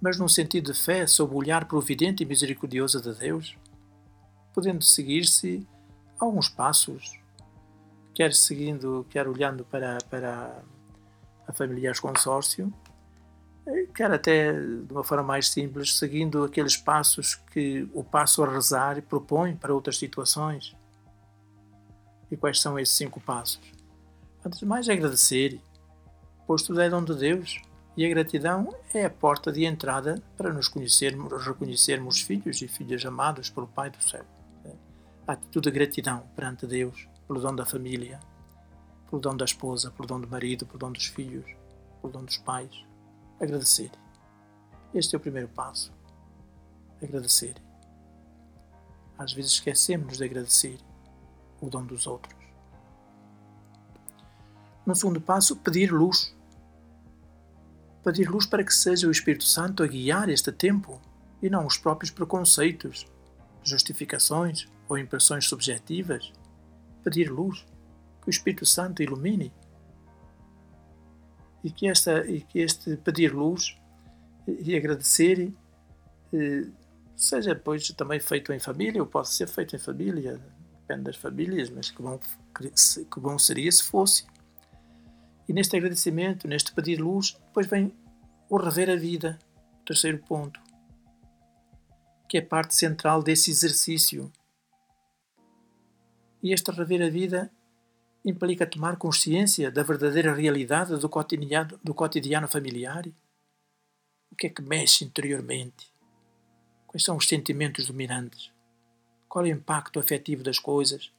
mas 0.00 0.18
num 0.18 0.28
sentido 0.28 0.72
de 0.72 0.78
fé 0.78 1.06
sob 1.06 1.34
o 1.34 1.38
olhar 1.38 1.64
providente 1.66 2.22
e 2.22 2.26
misericordioso 2.26 3.00
de 3.00 3.12
Deus, 3.14 3.56
podendo 4.54 4.82
seguir-se 4.82 5.66
alguns 6.18 6.48
passos, 6.48 7.18
quer 8.14 8.32
seguindo, 8.32 9.06
quer 9.10 9.26
olhando 9.26 9.64
para, 9.64 9.98
para 10.08 10.62
a 11.46 11.52
familiares 11.52 12.00
consórcio, 12.00 12.72
quer 13.94 14.10
até 14.10 14.52
de 14.52 14.92
uma 14.92 15.04
forma 15.04 15.24
mais 15.24 15.48
simples, 15.48 15.98
seguindo 15.98 16.44
aqueles 16.44 16.76
passos 16.76 17.34
que 17.52 17.88
o 17.92 18.02
passo 18.02 18.42
a 18.42 18.50
rezar 18.50 19.02
propõe 19.02 19.54
para 19.54 19.74
outras 19.74 19.98
situações. 19.98 20.74
E 22.30 22.36
quais 22.36 22.60
são 22.60 22.78
esses 22.78 22.96
cinco 22.96 23.20
passos? 23.20 23.60
Antes 24.44 24.60
de 24.60 24.66
mais, 24.66 24.88
agradecer, 24.88 25.60
pois 26.46 26.62
tudo 26.62 26.80
é 26.80 26.88
dom 26.88 27.04
de 27.04 27.14
Deus 27.14 27.60
e 27.98 28.06
a 28.06 28.08
gratidão 28.08 28.72
é 28.94 29.06
a 29.06 29.10
porta 29.10 29.50
de 29.50 29.64
entrada 29.64 30.22
para 30.36 30.52
nos 30.52 30.68
conhecermos, 30.68 31.44
reconhecermos 31.44 32.20
filhos 32.20 32.62
e 32.62 32.68
filhas 32.68 33.04
amados 33.04 33.50
pelo 33.50 33.66
Pai 33.66 33.90
do 33.90 34.00
céu. 34.00 34.24
A 35.26 35.32
atitude 35.32 35.68
de 35.68 35.76
gratidão 35.76 36.22
perante 36.36 36.64
Deus, 36.64 37.08
pelo 37.26 37.40
dom 37.40 37.56
da 37.56 37.66
família, 37.66 38.20
pelo 39.10 39.20
dom 39.20 39.36
da 39.36 39.44
esposa, 39.44 39.90
pelo 39.90 40.06
dom 40.06 40.20
do 40.20 40.28
marido, 40.28 40.64
pelo 40.64 40.78
dom 40.78 40.92
dos 40.92 41.06
filhos, 41.06 41.44
pelo 42.00 42.12
dom 42.12 42.22
dos 42.22 42.38
pais 42.38 42.70
agradecer. 43.40 43.90
Este 44.94 45.16
é 45.16 45.18
o 45.18 45.20
primeiro 45.20 45.48
passo. 45.48 45.92
Agradecer. 47.02 47.56
Às 49.18 49.32
vezes 49.32 49.54
esquecemos 49.54 50.18
de 50.18 50.24
agradecer 50.24 50.78
o 51.60 51.68
dom 51.68 51.84
dos 51.84 52.06
outros. 52.06 52.38
No 54.86 54.94
segundo 54.94 55.20
passo, 55.20 55.56
pedir 55.56 55.92
luz. 55.92 56.37
Pedir 58.08 58.30
luz 58.30 58.46
para 58.46 58.64
que 58.64 58.72
seja 58.72 59.06
o 59.06 59.10
Espírito 59.10 59.44
Santo 59.44 59.82
a 59.82 59.86
guiar 59.86 60.30
este 60.30 60.50
tempo 60.50 60.98
e 61.42 61.50
não 61.50 61.66
os 61.66 61.76
próprios 61.76 62.10
preconceitos, 62.10 63.04
justificações 63.62 64.66
ou 64.88 64.96
impressões 64.96 65.46
subjetivas. 65.46 66.32
Pedir 67.04 67.30
luz, 67.30 67.66
que 68.22 68.28
o 68.28 68.30
Espírito 68.30 68.64
Santo 68.64 69.02
ilumine 69.02 69.52
e 71.62 71.70
que, 71.70 71.86
esta, 71.86 72.26
e 72.26 72.40
que 72.40 72.60
este 72.60 72.96
pedir 72.96 73.34
luz 73.34 73.78
e 74.46 74.74
agradecer 74.74 75.52
eh, 76.32 76.66
seja 77.14 77.54
depois 77.54 77.86
também 77.88 78.20
feito 78.20 78.54
em 78.54 78.58
família, 78.58 79.02
ou 79.02 79.06
pode 79.06 79.28
ser 79.28 79.48
feito 79.48 79.76
em 79.76 79.78
família, 79.78 80.40
depende 80.80 81.02
das 81.02 81.16
famílias, 81.16 81.68
mas 81.68 81.90
que 81.90 82.00
bom, 82.00 82.18
que 82.54 83.20
bom 83.20 83.38
seria 83.38 83.70
se 83.70 83.82
fosse. 83.82 84.24
E 85.48 85.52
neste 85.52 85.76
agradecimento, 85.76 86.46
neste 86.46 86.72
pedir 86.72 87.00
luz, 87.00 87.38
depois 87.46 87.66
vem 87.66 87.92
o 88.50 88.58
rever 88.58 88.90
a 88.90 88.96
vida, 88.96 89.38
o 89.80 89.84
terceiro 89.84 90.18
ponto, 90.18 90.60
que 92.28 92.36
é 92.36 92.42
parte 92.42 92.74
central 92.74 93.22
desse 93.22 93.50
exercício. 93.50 94.30
E 96.42 96.52
este 96.52 96.70
rever 96.70 97.02
a 97.02 97.08
vida 97.08 97.50
implica 98.24 98.66
tomar 98.66 98.96
consciência 98.96 99.70
da 99.70 99.82
verdadeira 99.82 100.34
realidade 100.34 100.96
do 100.96 101.08
cotidiano, 101.08 101.80
do 101.82 101.94
cotidiano 101.94 102.46
familiar? 102.46 103.06
O 104.30 104.36
que 104.36 104.48
é 104.48 104.50
que 104.50 104.60
mexe 104.60 105.04
interiormente? 105.04 105.90
Quais 106.86 107.04
são 107.04 107.16
os 107.16 107.26
sentimentos 107.26 107.86
dominantes? 107.86 108.52
Qual 109.28 109.44
é 109.46 109.48
o 109.48 109.52
impacto 109.52 109.98
afetivo 109.98 110.42
das 110.42 110.58
coisas? 110.58 111.10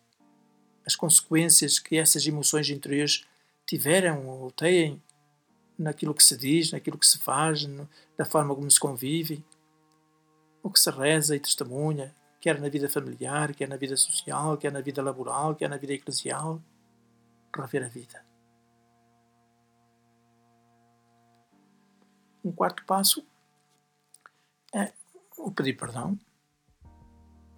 As 0.86 0.96
consequências 0.96 1.80
que 1.80 1.98
essas 1.98 2.26
emoções 2.26 2.70
interiores 2.70 3.26
tiveram 3.70 4.28
ou 4.28 4.50
têm 4.50 5.00
naquilo 5.78 6.16
que 6.16 6.24
se 6.24 6.36
diz, 6.36 6.72
naquilo 6.72 6.98
que 6.98 7.06
se 7.06 7.20
faz, 7.20 7.68
na 8.18 8.26
forma 8.26 8.56
como 8.56 8.70
se 8.70 8.80
convive, 8.80 9.46
o 10.64 10.72
que 10.72 10.80
se 10.80 10.90
reza 10.90 11.36
e 11.36 11.40
testemunha, 11.40 12.16
quer 12.42 12.60
na 12.60 12.68
vida 12.68 12.90
familiar, 12.90 13.54
quer 13.54 13.70
na 13.70 13.78
vida 13.78 13.96
social, 13.96 14.58
quer 14.58 14.72
na 14.72 14.82
vida 14.82 15.04
laboral, 15.04 15.56
quer 15.56 15.70
na 15.70 15.78
vida 15.78 15.94
eclesial 15.94 16.60
rever 17.56 17.86
a 17.86 17.88
vida. 17.88 18.26
Um 22.44 22.52
quarto 22.52 22.84
passo 22.86 23.24
é 24.74 24.92
o 25.38 25.52
pedir 25.52 25.78
perdão, 25.78 26.18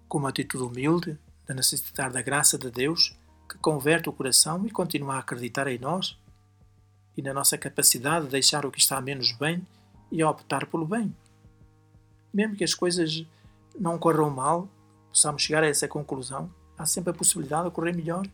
com 0.08 0.18
uma 0.18 0.28
atitude 0.28 0.62
humilde 0.62 1.18
de 1.46 1.54
necessitar 1.54 2.12
da 2.12 2.20
graça 2.20 2.58
de 2.58 2.70
Deus 2.70 3.16
que 3.48 3.58
converte 3.58 4.08
o 4.08 4.12
coração 4.12 4.66
e 4.66 4.70
continua 4.70 5.14
a 5.14 5.18
acreditar 5.18 5.66
em 5.66 5.78
nós 5.78 6.18
e 7.16 7.22
na 7.22 7.34
nossa 7.34 7.58
capacidade 7.58 8.26
de 8.26 8.32
deixar 8.32 8.64
o 8.64 8.70
que 8.70 8.80
está 8.80 9.00
menos 9.00 9.32
bem 9.32 9.66
e 10.10 10.22
optar 10.24 10.66
pelo 10.66 10.86
bem. 10.86 11.14
Mesmo 12.32 12.56
que 12.56 12.64
as 12.64 12.74
coisas 12.74 13.26
não 13.78 13.98
corram 13.98 14.30
mal, 14.30 14.68
possamos 15.10 15.42
chegar 15.42 15.62
a 15.62 15.66
essa 15.66 15.86
conclusão, 15.86 16.52
há 16.76 16.86
sempre 16.86 17.10
a 17.10 17.14
possibilidade 17.14 17.68
de 17.68 17.74
correr 17.74 17.94
melhor. 17.94 18.26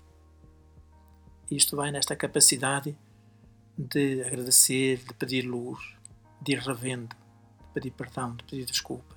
Isto 1.50 1.76
vai 1.76 1.90
nesta 1.90 2.14
capacidade 2.14 2.96
de 3.76 4.22
agradecer, 4.22 4.98
de 4.98 5.14
pedir 5.14 5.42
luz, 5.42 5.96
de 6.40 6.52
ir 6.52 6.58
revendo, 6.58 7.08
de 7.08 7.72
pedir 7.74 7.90
perdão, 7.92 8.34
de 8.36 8.44
pedir 8.44 8.64
desculpa, 8.64 9.16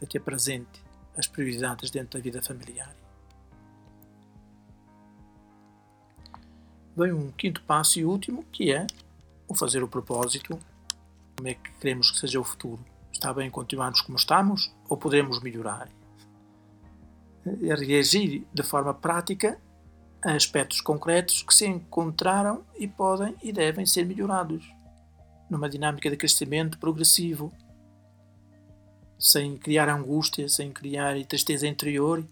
de 0.00 0.06
ter 0.06 0.20
presente 0.20 0.89
as 1.16 1.26
prioridades 1.26 1.90
dentro 1.90 2.18
da 2.18 2.22
vida 2.22 2.42
familiar. 2.42 2.94
Vem 6.96 7.12
um 7.12 7.30
quinto 7.30 7.62
passo 7.62 7.98
e 7.98 8.04
último, 8.04 8.44
que 8.52 8.72
é 8.72 8.86
o 9.48 9.54
fazer 9.54 9.82
o 9.82 9.88
propósito. 9.88 10.58
Como 11.36 11.48
é 11.48 11.54
que 11.54 11.70
queremos 11.72 12.10
que 12.10 12.18
seja 12.18 12.40
o 12.40 12.44
futuro? 12.44 12.84
Está 13.12 13.32
bem 13.32 13.50
continuarmos 13.50 14.00
como 14.00 14.16
estamos 14.16 14.72
ou 14.88 14.96
podemos 14.96 15.40
melhorar? 15.40 15.88
a 17.46 17.74
reagir 17.74 18.46
de 18.52 18.62
forma 18.62 18.92
prática 18.92 19.58
a 20.22 20.32
aspectos 20.32 20.80
concretos 20.80 21.42
que 21.42 21.54
se 21.54 21.66
encontraram 21.66 22.62
e 22.78 22.86
podem 22.86 23.34
e 23.42 23.52
devem 23.52 23.86
ser 23.86 24.04
melhorados, 24.04 24.70
numa 25.48 25.68
dinâmica 25.68 26.10
de 26.10 26.16
crescimento 26.16 26.78
progressivo, 26.78 27.50
sem 29.20 29.58
criar 29.58 29.86
angústia, 29.90 30.48
sem 30.48 30.72
criar 30.72 31.22
tristeza 31.26 31.68
interior, 31.68 32.26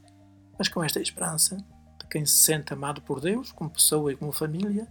mas 0.58 0.68
com 0.68 0.82
esta 0.82 0.98
esperança 0.98 1.56
de 2.00 2.06
quem 2.08 2.24
se 2.24 2.38
sente 2.38 2.72
amado 2.72 3.02
por 3.02 3.20
Deus, 3.20 3.52
como 3.52 3.68
pessoa 3.68 4.10
e 4.10 4.16
como 4.16 4.32
família, 4.32 4.88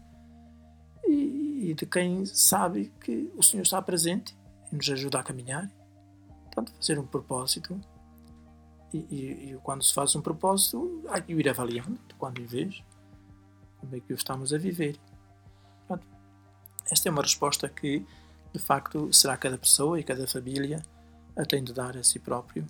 e, 1.08 1.74
de 1.74 1.86
quem 1.86 2.26
sabe 2.26 2.94
que 3.02 3.32
o 3.36 3.42
Senhor 3.42 3.64
está 3.64 3.82
presente 3.82 4.38
e 4.72 4.76
nos 4.76 4.88
ajuda 4.90 5.20
a 5.20 5.24
caminhar. 5.24 5.70
Portanto, 6.46 6.72
fazer 6.76 7.00
um 7.00 7.06
propósito 7.06 7.80
e, 8.94 8.98
e, 8.98 9.52
e, 9.52 9.60
quando 9.64 9.84
se 9.84 9.94
faz 9.94 10.16
um 10.16 10.22
propósito, 10.22 11.04
há 11.10 11.20
que 11.20 11.34
ir 11.34 11.50
avaliando 11.50 12.00
quando 12.18 12.46
vez 12.46 12.84
como 13.78 13.96
é 13.96 14.00
que 14.00 14.14
o 14.14 14.16
estamos 14.16 14.54
a 14.54 14.58
viver. 14.58 15.00
Pronto. 15.88 16.06
Esta 16.90 17.10
é 17.10 17.12
uma 17.12 17.22
resposta 17.22 17.68
que, 17.68 18.06
de 18.54 18.60
facto, 18.60 19.12
será 19.12 19.36
cada 19.36 19.58
pessoa 19.58 20.00
e 20.00 20.04
cada 20.04 20.28
família 20.28 20.82
a 21.38 21.46
tem 21.46 21.64
de 21.64 21.72
dar 21.72 21.96
a 21.96 22.04
si 22.04 22.20
próprio. 22.20 22.66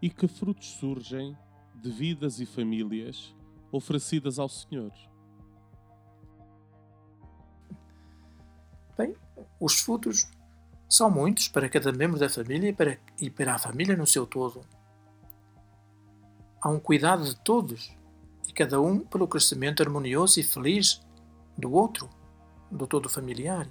E 0.00 0.10
que 0.10 0.28
frutos 0.28 0.66
surgem 0.74 1.36
de 1.74 1.90
vidas 1.90 2.38
e 2.38 2.44
famílias 2.44 3.34
oferecidas 3.72 4.38
ao 4.38 4.48
Senhor? 4.48 4.92
Bem, 8.96 9.16
os 9.58 9.80
frutos 9.80 10.30
são 10.88 11.10
muitos 11.10 11.48
para 11.48 11.68
cada 11.68 11.90
membro 11.90 12.20
da 12.20 12.28
família 12.28 12.68
e 12.68 12.72
para, 12.72 12.98
e 13.18 13.30
para 13.30 13.54
a 13.54 13.58
família 13.58 13.96
no 13.96 14.06
seu 14.06 14.26
todo. 14.26 14.60
Há 16.60 16.68
um 16.68 16.78
cuidado 16.78 17.24
de 17.24 17.36
todos 17.36 17.90
e 18.46 18.52
cada 18.52 18.80
um 18.80 19.00
pelo 19.00 19.26
crescimento 19.26 19.82
harmonioso 19.82 20.38
e 20.38 20.42
feliz 20.42 21.00
do 21.56 21.72
outro, 21.72 22.08
do 22.70 22.86
todo 22.86 23.08
familiar. 23.08 23.66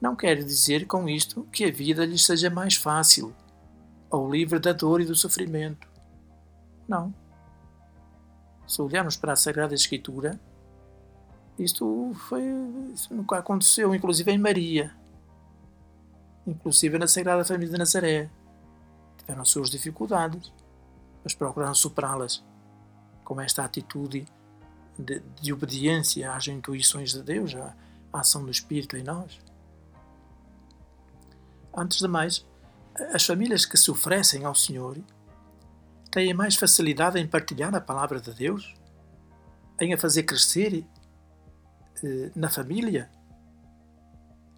Não 0.00 0.14
quer 0.14 0.42
dizer 0.42 0.86
com 0.86 1.08
isto 1.08 1.46
que 1.52 1.64
a 1.64 1.70
vida 1.70 2.04
lhes 2.04 2.24
seja 2.24 2.48
mais 2.48 2.74
fácil 2.74 3.34
ou 4.10 4.30
livre 4.30 4.58
da 4.58 4.72
dor 4.72 5.00
e 5.00 5.04
do 5.04 5.14
sofrimento. 5.14 5.88
Não. 6.86 7.12
Se 8.66 8.80
olharmos 8.80 9.16
para 9.16 9.32
a 9.32 9.36
Sagrada 9.36 9.74
Escritura, 9.74 10.38
isto 11.58 12.12
foi 12.28 12.42
isto 12.94 13.14
nunca 13.14 13.38
aconteceu, 13.38 13.94
inclusive 13.94 14.30
em 14.30 14.38
Maria 14.38 14.94
inclusive 16.48 16.98
na 16.98 17.06
Sagrada 17.06 17.44
Família 17.44 17.72
de 17.72 17.78
Nazaré. 17.78 18.30
Tiveram 19.18 19.44
suas 19.44 19.70
dificuldades, 19.70 20.52
mas 21.22 21.34
procuraram 21.34 21.74
superá-las 21.74 22.42
com 23.24 23.40
esta 23.40 23.64
atitude 23.64 24.26
de, 24.98 25.20
de, 25.40 25.52
obediência 25.52 26.32
às 26.32 26.48
intuições 26.48 27.12
de 27.12 27.22
Deus, 27.22 27.54
à, 27.54 27.74
à 28.12 28.20
ação 28.20 28.44
do 28.44 28.50
Espírito 28.50 28.96
em 28.96 29.02
nós. 29.02 29.38
Antes 31.78 31.98
de 31.98 32.08
mais, 32.08 32.44
as 33.14 33.24
famílias 33.24 33.64
que 33.64 33.76
se 33.76 33.88
oferecem 33.88 34.44
ao 34.44 34.54
Senhor 34.54 34.98
têm 36.10 36.34
mais 36.34 36.56
facilidade 36.56 37.20
em 37.20 37.28
partilhar 37.28 37.72
a 37.72 37.80
palavra 37.80 38.20
de 38.20 38.32
Deus, 38.32 38.74
em 39.80 39.94
a 39.94 39.98
fazer 39.98 40.24
crescer 40.24 40.84
eh, 42.02 42.32
na 42.34 42.50
família? 42.50 43.08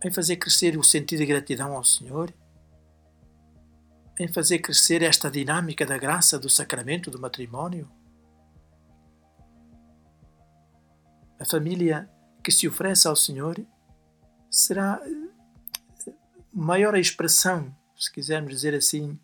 Em 0.02 0.10
fazer 0.10 0.36
crescer 0.36 0.78
o 0.78 0.82
sentido 0.82 1.18
de 1.18 1.26
gratidão 1.26 1.76
ao 1.76 1.84
Senhor, 1.84 2.32
em 4.18 4.26
fazer 4.26 4.60
crescer 4.60 5.02
esta 5.02 5.30
dinâmica 5.30 5.84
da 5.84 5.98
graça 5.98 6.38
do 6.38 6.48
sacramento 6.48 7.10
do 7.10 7.20
matrimónio. 7.20 7.90
A 11.38 11.44
família 11.44 12.08
que 12.42 12.50
se 12.50 12.66
oferece 12.66 13.06
ao 13.06 13.16
Senhor 13.16 13.60
será 14.50 14.98
eh, 15.04 15.29
maior 16.52 16.96
expressão, 16.96 17.74
se 17.96 18.10
quisermos 18.12 18.52
dizer 18.52 18.74
assim, 18.74 19.18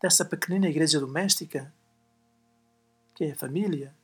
dessa 0.00 0.24
pequenina 0.24 0.68
igreja 0.68 1.00
doméstica, 1.00 1.72
que 3.14 3.24
é 3.24 3.32
a 3.32 3.36
família, 3.36 3.94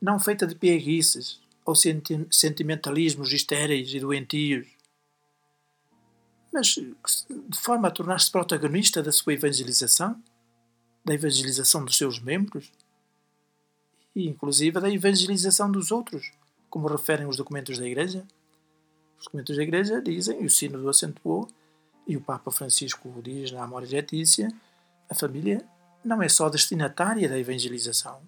não 0.00 0.18
feita 0.18 0.46
de 0.46 0.54
pieguices 0.54 1.40
ou 1.64 1.74
sentimentalismos 1.74 3.32
estéreis 3.32 3.92
e 3.92 4.00
doentios, 4.00 4.68
mas 6.52 6.76
de 7.28 7.58
forma 7.58 7.88
a 7.88 7.90
tornar-se 7.90 8.30
protagonista 8.30 9.02
da 9.02 9.10
sua 9.10 9.34
evangelização, 9.34 10.22
da 11.04 11.12
evangelização 11.12 11.84
dos 11.84 11.96
seus 11.96 12.20
membros 12.20 12.70
e, 14.14 14.28
inclusive, 14.28 14.78
da 14.78 14.88
evangelização 14.88 15.70
dos 15.70 15.90
outros, 15.90 16.30
como 16.70 16.86
referem 16.86 17.26
os 17.26 17.36
documentos 17.36 17.78
da 17.78 17.86
Igreja. 17.86 18.24
Os 19.18 19.24
documentos 19.24 19.56
da 19.56 19.62
Igreja 19.62 20.00
dizem, 20.00 20.42
e 20.42 20.46
o 20.46 20.50
Sínodo 20.50 20.88
acentuou, 20.88 21.48
e 22.06 22.16
o 22.16 22.20
Papa 22.20 22.50
Francisco 22.50 23.10
diz 23.22 23.50
na 23.50 23.64
Amor 23.64 23.82
Letícia, 23.82 24.52
a 25.08 25.14
família 25.14 25.64
não 26.04 26.22
é 26.22 26.28
só 26.28 26.48
destinatária 26.48 27.28
da 27.28 27.38
evangelização. 27.38 28.20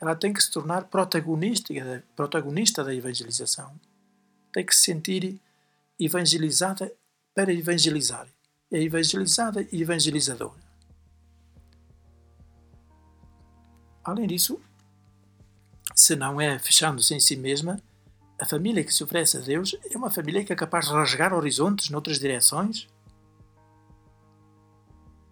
Ela 0.00 0.14
tem 0.14 0.32
que 0.32 0.42
se 0.42 0.50
tornar 0.50 0.84
protagonista, 0.84 1.72
protagonista 2.16 2.82
da 2.84 2.94
evangelização. 2.94 3.78
Tem 4.52 4.64
que 4.64 4.74
se 4.74 4.82
sentir 4.82 5.40
evangelizada 5.98 6.92
para 7.34 7.52
evangelizar. 7.52 8.26
É 8.70 8.82
evangelizada 8.82 9.66
e 9.70 9.82
evangelizadora. 9.82 10.70
Além 14.02 14.26
disso, 14.26 14.60
se 15.94 16.16
não 16.16 16.40
é 16.40 16.58
fechando-se 16.58 17.14
em 17.14 17.20
si 17.20 17.36
mesma, 17.36 17.80
a 18.40 18.46
família 18.46 18.82
que 18.82 18.92
se 18.92 19.04
oferece 19.04 19.36
a 19.36 19.40
Deus 19.40 19.76
é 19.90 19.96
uma 19.98 20.10
família 20.10 20.42
que 20.42 20.50
é 20.50 20.56
capaz 20.56 20.86
de 20.86 20.92
rasgar 20.92 21.34
horizontes 21.34 21.90
noutras 21.90 22.18
direções, 22.18 22.88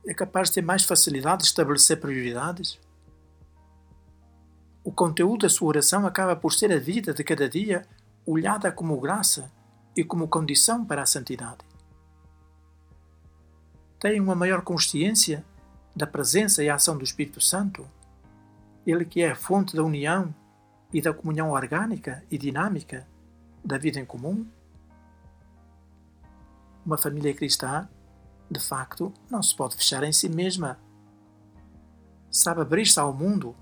é 0.07 0.13
capaz 0.13 0.49
de 0.49 0.57
ter 0.57 0.63
mais 0.63 0.85
facilidade 0.85 1.43
de 1.43 1.49
estabelecer 1.49 1.99
prioridades. 1.99 2.79
O 4.85 4.93
conteúdo 4.93 5.43
da 5.43 5.49
sua 5.49 5.69
oração 5.69 6.07
acaba 6.07 6.37
por 6.37 6.53
ser 6.53 6.71
a 6.71 6.79
vida 6.79 7.15
de 7.15 7.25
cada 7.25 7.49
dia 7.49 7.87
olhada 8.27 8.71
como 8.71 9.01
graça 9.01 9.51
e 9.97 10.05
como 10.05 10.29
condição 10.29 10.85
para 10.85 11.03
a 11.03 11.07
santidade. 11.07 11.65
Tem 13.99 14.21
uma 14.21 14.35
maior 14.35 14.61
consciência 14.61 15.43
da 15.97 16.07
presença 16.07 16.63
e 16.63 16.69
ação 16.69 16.97
do 16.97 17.05
Espírito 17.05 17.41
Santo, 17.41 17.89
ele 18.87 19.07
que 19.07 19.23
é 19.23 19.31
a 19.31 19.37
fonte 19.37 19.75
da 19.75 19.83
união 19.83 20.35
e 20.93 21.03
da 21.03 21.13
comunhão 21.13 21.51
orgânica 21.51 22.25
e 22.31 22.39
dinâmica 22.39 23.07
da 23.65 23.77
vida 23.77 24.01
em 24.01 24.05
comum? 24.05 24.47
Uma 26.85 26.97
família 26.97 27.35
cristã, 27.35 27.89
de 28.51 28.61
facto, 28.61 29.13
não 29.31 29.43
se 29.43 29.55
pode 29.55 29.77
fechar 29.77 30.03
em 30.03 30.13
si 30.13 30.29
mesma. 30.29 30.79
Sabe 32.31 32.63
abrir-se 32.63 32.99
ao 32.99 33.13
mundo, 33.13 33.55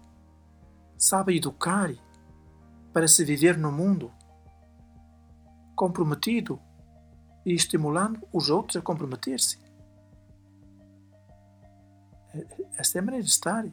sabe 0.96 1.36
educar 1.36 1.90
para 2.92 3.08
se 3.08 3.24
viver 3.24 3.58
no 3.58 3.72
mundo, 3.72 4.12
comprometido 5.74 6.60
e 7.44 7.52
estimulando 7.52 8.26
os 8.32 8.48
outros 8.48 8.76
a 8.76 8.82
comprometer-se. 8.82 9.58
Esta 12.76 12.98
é 12.98 13.00
a 13.00 13.04
maneira 13.04 13.24
de 13.24 13.30
estar. 13.30 13.64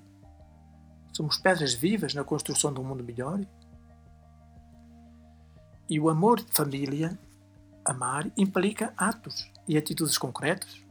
Somos 1.14 1.38
pedras 1.38 1.76
vivas 1.76 2.16
na 2.16 2.24
construção 2.24 2.74
de 2.74 2.80
um 2.80 2.84
mundo 2.84 3.04
melhor. 3.04 3.40
E 5.88 6.00
o 6.00 6.10
amor 6.10 6.42
de 6.42 6.52
família, 6.52 7.18
amar, 7.86 8.32
implica 8.36 8.92
atos 8.98 9.48
e 9.68 9.78
atitudes 9.78 10.18
concretas. 10.18 10.84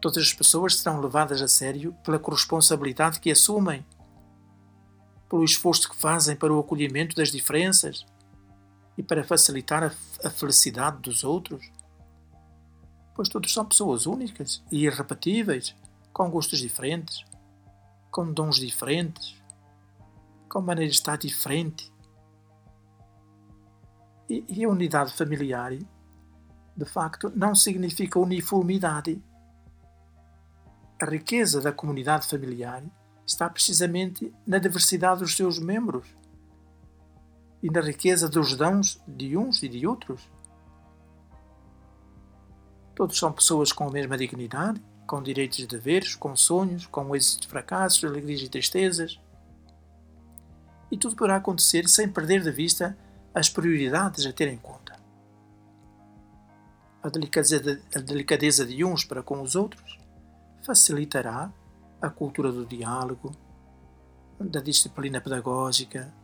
Todas 0.00 0.24
as 0.24 0.32
pessoas 0.32 0.76
serão 0.76 1.00
levadas 1.00 1.40
a 1.40 1.46
sério 1.46 1.92
pela 2.02 2.18
corresponsabilidade 2.18 3.20
que 3.20 3.30
assumem, 3.30 3.86
pelo 5.28 5.44
esforço 5.44 5.88
que 5.88 5.94
fazem 5.94 6.34
para 6.34 6.52
o 6.52 6.58
acolhimento 6.58 7.14
das 7.14 7.30
diferenças 7.30 8.04
e 8.98 9.04
para 9.04 9.22
facilitar 9.22 9.84
a, 10.24 10.30
felicidade 10.30 11.00
dos 11.00 11.22
outros. 11.22 11.70
Pois 13.14 13.28
todos 13.28 13.52
são 13.52 13.64
pessoas 13.64 14.04
únicas 14.04 14.64
e 14.72 14.84
irrepetíveis, 14.84 15.76
com 16.12 16.28
gostos 16.28 16.58
diferentes 16.58 17.24
com 18.10 18.32
dons 18.32 18.56
diferentes, 18.56 19.40
com 20.48 20.60
maneira 20.60 20.90
de 20.90 20.96
estar 20.96 21.16
diferente. 21.16 21.92
E, 24.28 24.44
e 24.48 24.64
a 24.64 24.68
unidade 24.68 25.12
familiar, 25.12 25.72
de 26.76 26.84
facto, 26.84 27.32
não 27.34 27.54
significa 27.54 28.18
uniformidade. 28.18 29.22
A 31.00 31.06
riqueza 31.06 31.60
da 31.60 31.72
comunidade 31.72 32.26
familiar 32.26 32.82
está 33.26 33.48
precisamente 33.48 34.34
na 34.46 34.58
diversidade 34.58 35.20
dos 35.20 35.36
seus 35.36 35.58
membros 35.58 36.06
e 37.62 37.70
na 37.70 37.80
riqueza 37.80 38.28
dos 38.28 38.56
dons 38.56 39.00
de 39.06 39.36
uns 39.36 39.62
e 39.62 39.68
de 39.68 39.86
outros. 39.86 40.30
Todos 42.94 43.16
são 43.18 43.32
pessoas 43.32 43.72
com 43.72 43.88
a 43.88 43.90
mesma 43.90 44.18
dignidade, 44.18 44.82
com 45.10 45.20
direitos 45.20 45.58
e 45.58 45.66
deveres, 45.66 46.14
com 46.14 46.36
sonhos, 46.36 46.86
com 46.86 47.16
êxitos 47.16 47.44
e 47.44 47.50
fracassos, 47.50 48.04
alegrias 48.04 48.42
e 48.42 48.48
tristezas. 48.48 49.18
E 50.88 50.96
tudo 50.96 51.16
poderá 51.16 51.34
acontecer 51.34 51.88
sem 51.88 52.08
perder 52.08 52.44
de 52.44 52.52
vista 52.52 52.96
as 53.34 53.48
prioridades 53.48 54.24
a 54.24 54.32
ter 54.32 54.46
em 54.46 54.56
conta. 54.56 54.94
A 57.02 57.08
delicadeza, 57.08 58.64
de, 58.64 58.84
uns 58.84 59.02
para 59.02 59.20
com 59.20 59.42
os 59.42 59.56
outros 59.56 59.98
facilitará 60.64 61.52
a 62.00 62.08
cultura 62.08 62.52
do 62.52 62.64
diálogo, 62.64 63.32
da 64.38 64.60
disciplina 64.60 65.20
pedagógica, 65.20 66.14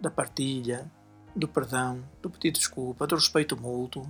da 0.00 0.10
partilha, 0.10 0.90
do 1.36 1.46
perdão, 1.46 2.02
do 2.22 2.30
pedido 2.30 2.54
de 2.54 2.60
desculpa, 2.60 3.06
do 3.06 3.16
respeito 3.16 3.54
mútuo, 3.54 4.06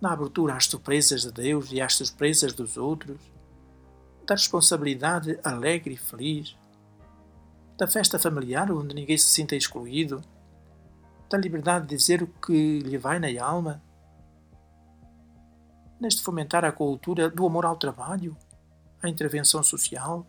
na 0.00 0.12
abertura 0.12 0.56
às 0.56 0.66
surpresas 0.66 1.22
de 1.22 1.30
Deus 1.30 1.70
e 1.70 1.80
às 1.80 1.94
surpresas 1.94 2.52
dos 2.52 2.76
outros, 2.76 3.35
da 4.26 4.34
responsabilidade 4.34 5.38
alegre 5.44 5.94
e 5.94 5.96
feliz, 5.96 6.56
da 7.78 7.86
festa 7.86 8.18
familiar 8.18 8.70
onde 8.72 8.94
ninguém 8.94 9.16
se 9.16 9.28
sinta 9.28 9.54
excluído, 9.54 10.22
da 11.30 11.38
liberdade 11.38 11.86
de 11.86 11.96
dizer 11.96 12.22
o 12.22 12.26
que 12.26 12.80
lhe 12.80 12.98
vai 12.98 13.18
na 13.18 13.28
alma, 13.42 13.82
neste 16.00 16.22
fomentar 16.22 16.64
a 16.64 16.72
cultura 16.72 17.30
do 17.30 17.46
amor 17.46 17.64
ao 17.64 17.76
trabalho, 17.76 18.36
à 19.02 19.08
intervenção 19.08 19.62
social, 19.62 20.26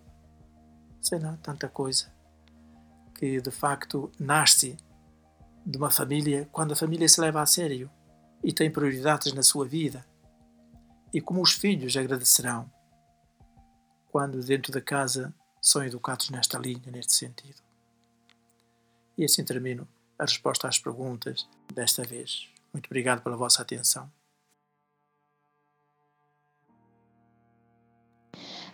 sei 1.01 1.19
lá, 1.19 1.38
tanta 1.41 1.67
coisa 1.67 2.15
que 3.15 3.41
de 3.41 3.51
facto 3.51 4.12
nasce 4.19 4.77
de 5.65 5.77
uma 5.77 5.89
família 5.89 6.47
quando 6.51 6.73
a 6.73 6.75
família 6.75 7.10
se 7.10 7.19
leva 7.19 7.41
a 7.41 7.45
sério 7.45 7.89
e 8.43 8.53
tem 8.53 8.71
prioridades 8.71 9.33
na 9.33 9.41
sua 9.41 9.67
vida. 9.67 10.05
E 11.12 11.19
como 11.19 11.41
os 11.41 11.53
filhos 11.53 11.97
agradecerão 11.97 12.69
quando 14.17 14.43
dentro 14.43 14.71
da 14.71 14.82
casa 14.82 15.32
são 15.62 15.86
educados 15.86 16.32
nesta 16.32 16.58
linha, 16.58 16.91
neste 16.91 17.13
sentido. 17.13 17.62
E 19.15 19.23
assim 19.23 19.45
termino 19.45 19.88
a 20.17 20.23
resposta 20.23 20.67
às 20.67 20.80
perguntas 20.80 21.47
desta 21.71 22.03
vez. 22.03 22.49
Muito 22.73 22.88
obrigado 22.88 23.21
pela 23.21 23.38
vossa 23.38 23.62
atenção. 23.62 24.12